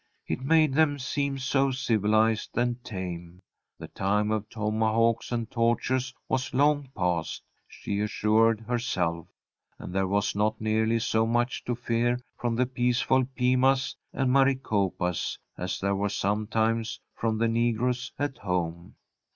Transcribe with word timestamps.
It 0.25 0.41
made 0.41 0.73
them 0.73 0.97
seem 0.97 1.37
so 1.37 1.69
civilized 1.69 2.57
and 2.57 2.83
tame. 2.83 3.39
The 3.77 3.87
time 3.89 4.31
of 4.31 4.49
tomahawks 4.49 5.31
and 5.31 5.47
tortures 5.51 6.11
was 6.27 6.55
long 6.55 6.89
past, 6.97 7.43
she 7.67 7.99
assured 7.99 8.61
herself, 8.61 9.27
and 9.77 9.93
there 9.93 10.07
was 10.07 10.33
not 10.35 10.59
nearly 10.59 10.97
so 10.97 11.27
much 11.27 11.63
to 11.65 11.75
fear 11.75 12.19
from 12.35 12.55
the 12.55 12.65
peaceful 12.65 13.25
Pimas 13.35 13.95
and 14.11 14.31
Maricopas 14.31 15.37
as 15.55 15.79
there 15.79 15.95
was 15.95 16.15
sometimes 16.15 16.99
from 17.15 17.37
the 17.37 17.47
negroes 17.47 18.11
at 18.17 18.39
home. 18.39 18.95